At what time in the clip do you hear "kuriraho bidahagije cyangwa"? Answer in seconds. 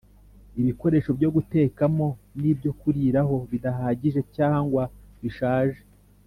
2.79-4.83